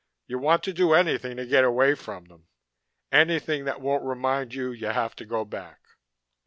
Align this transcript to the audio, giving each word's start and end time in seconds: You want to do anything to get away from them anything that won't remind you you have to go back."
You 0.25 0.39
want 0.39 0.63
to 0.63 0.73
do 0.73 0.93
anything 0.95 1.37
to 1.37 1.45
get 1.45 1.63
away 1.63 1.93
from 1.93 2.25
them 2.25 2.47
anything 3.11 3.65
that 3.65 3.81
won't 3.81 4.03
remind 4.03 4.51
you 4.51 4.71
you 4.71 4.87
have 4.87 5.15
to 5.17 5.25
go 5.25 5.45
back." 5.45 5.79